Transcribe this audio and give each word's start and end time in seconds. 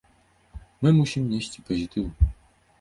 Мы 0.85 0.89
мусім 0.99 1.29
несці 1.35 1.65
пазітыў. 1.71 2.05